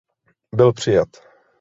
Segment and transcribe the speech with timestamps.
[0.55, 1.09] Byl přijat.